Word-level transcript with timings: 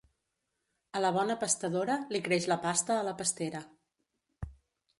A 0.99 1.01
la 1.05 1.11
bona 1.17 1.35
pastadora 1.43 1.99
li 2.15 2.21
creix 2.29 2.47
la 2.53 2.59
pasta 2.65 2.95
a 2.97 3.05
la 3.09 3.13
pastera. 3.23 3.65